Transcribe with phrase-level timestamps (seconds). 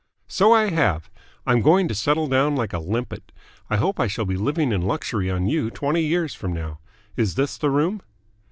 [0.27, 1.11] "So I have.
[1.45, 3.31] I'm going to settle down like a limpet.
[3.69, 6.79] I hope I shall be living in luxury on you twenty years from now.
[7.15, 8.01] Is this the room?"